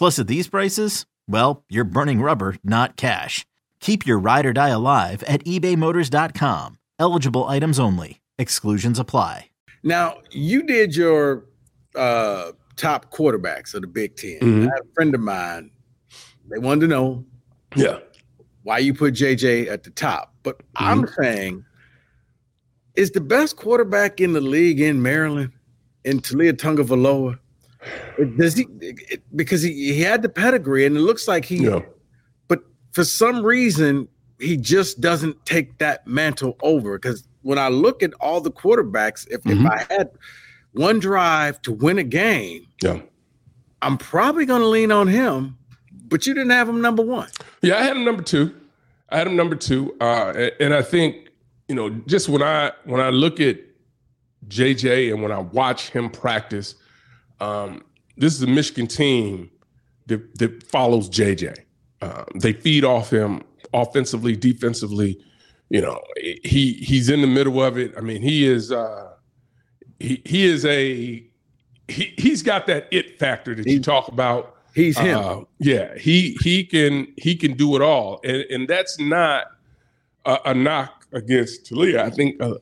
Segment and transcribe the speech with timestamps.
[0.00, 3.44] Plus, at these prices, well, you're burning rubber, not cash.
[3.80, 6.78] Keep your ride or die alive at ebaymotors.com.
[6.98, 8.22] Eligible items only.
[8.38, 9.50] Exclusions apply.
[9.82, 11.44] Now, you did your
[11.94, 14.60] uh, top quarterbacks of the Big 10 Mhm.
[14.62, 15.70] I had a friend of mine,
[16.48, 17.26] they wanted to know
[17.76, 17.98] Yeah.
[18.62, 20.34] why you put JJ at the top.
[20.44, 21.22] But I'm Mm-hmm.
[21.22, 21.64] saying,
[22.94, 25.52] is the best quarterback in the league in Maryland,
[26.06, 27.38] in Taulia Tagovailoa?
[28.36, 31.80] Does he it- because he, he had the pedigree and it looks like he Yeah.
[32.48, 32.60] but
[32.92, 38.12] for some reason he just doesn't take that mantle over because when i look at
[38.20, 39.64] all the quarterbacks if, Mhm.
[39.64, 40.10] if i had
[40.72, 43.00] one drive to win a game Yeah.
[43.82, 45.56] i'm probably going to lean on him
[46.08, 47.28] but you didn't have him number one
[47.62, 48.54] Yeah, I had him number two.
[49.10, 51.28] I had him number two, uh, and I think
[51.68, 53.58] you know just when I when I look at
[54.48, 56.74] JJ and when I watch him practice,
[57.40, 57.82] um,
[58.16, 59.50] this is a Michigan team
[60.06, 61.56] that that follows JJ.
[62.02, 63.42] Uh, they feed off him
[63.72, 65.18] offensively, defensively.
[65.68, 67.92] You know, he he's in the middle of it.
[67.96, 69.12] I mean, he is uh,
[69.98, 71.24] he he is a
[71.88, 74.56] he he's got that it factor that you talk about.
[74.74, 78.98] he's him Uh, yeah, he he can he can do it all, and and that's
[78.98, 79.46] not
[80.24, 82.00] a, a knock against Taulia.
[82.00, 82.54] I think uh,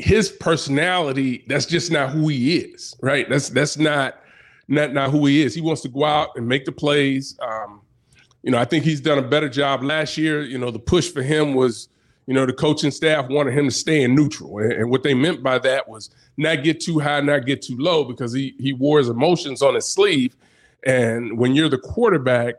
[0.00, 2.96] his personality that's just not who he is.
[3.00, 3.28] Right?
[3.28, 4.20] That's that's not
[4.68, 5.54] not not who he is.
[5.54, 7.38] He wants to go out and make the plays.
[7.40, 7.82] Um,
[8.42, 10.42] you know, I think he's done a better job last year.
[10.42, 11.88] You know, the push for him was,
[12.26, 15.12] you know, the coaching staff wanted him to stay in neutral, and, and what they
[15.12, 18.72] meant by that was not get too high, not get too low, because he he
[18.72, 20.36] wore his emotions on his sleeve.
[20.86, 22.54] And when you're the quarterback,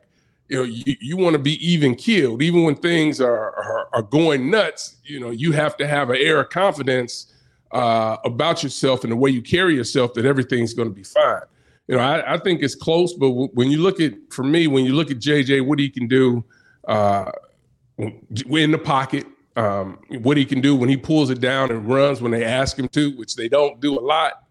[0.49, 4.03] you know you, you want to be even keeled, even when things are, are are
[4.03, 4.97] going nuts.
[5.03, 7.30] You know, you have to have an air of confidence
[7.73, 11.41] uh, about yourself and the way you carry yourself that everything's going to be fine.
[11.87, 14.67] You know, I, I think it's close, but w- when you look at, for me,
[14.67, 16.43] when you look at JJ, what he can do
[16.87, 17.31] uh,
[17.97, 22.21] in the pocket, um, what he can do when he pulls it down and runs
[22.21, 24.43] when they ask him to, which they don't do a lot.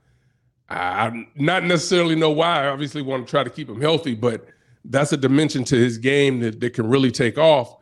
[0.69, 2.65] I not necessarily know why.
[2.65, 4.47] I obviously want to try to keep him healthy, but
[4.85, 7.77] that's a dimension to his game that, that can really take off.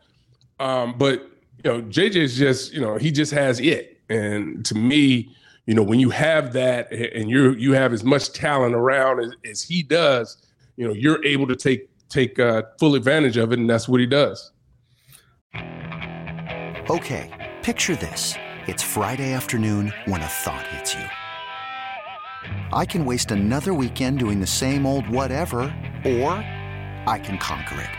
[0.59, 1.29] Um, but
[1.63, 5.83] you know, JJ's just you know he just has it, and to me, you know,
[5.83, 9.83] when you have that and you you have as much talent around as, as he
[9.83, 10.37] does,
[10.77, 13.99] you know, you're able to take take uh, full advantage of it, and that's what
[13.99, 14.51] he does.
[16.89, 18.33] Okay, picture this.
[18.65, 21.05] It's Friday afternoon when a thought hits you.
[22.73, 25.59] I can waste another weekend doing the same old whatever,
[26.03, 26.31] or
[27.05, 27.98] I can conquer it.